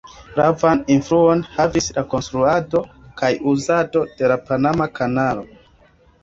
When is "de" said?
4.23-4.31